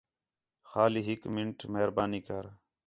[0.69, 2.45] خالی ہُِک مِنٹ مہربانی کر